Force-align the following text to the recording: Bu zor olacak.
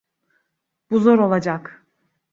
Bu 0.91 0.99
zor 0.99 1.19
olacak. 1.19 1.87